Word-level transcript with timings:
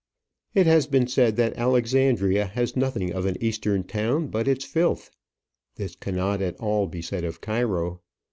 It 0.55 0.65
has 0.65 0.87
been 0.87 1.05
said 1.05 1.35
that 1.35 1.55
Alexandria 1.57 2.45
has 2.45 2.75
nothing 2.75 3.13
of 3.13 3.27
an 3.27 3.37
Eastern 3.39 3.83
town 3.83 4.29
but 4.29 4.47
its 4.47 4.65
filth. 4.65 5.11
This 5.75 5.95
cannot 5.95 6.41
at 6.41 6.59
all 6.59 6.87
be 6.87 7.03
said 7.03 7.23
of 7.23 7.39
Cairo. 7.39 8.01